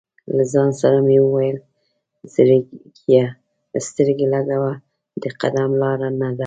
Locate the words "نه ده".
6.21-6.39